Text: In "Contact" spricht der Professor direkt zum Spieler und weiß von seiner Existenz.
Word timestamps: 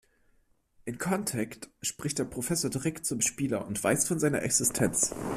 In 0.85 0.97
"Contact" 0.97 1.69
spricht 1.83 2.17
der 2.17 2.23
Professor 2.23 2.71
direkt 2.71 3.05
zum 3.05 3.21
Spieler 3.21 3.67
und 3.67 3.83
weiß 3.83 4.07
von 4.07 4.19
seiner 4.19 4.41
Existenz. 4.41 5.13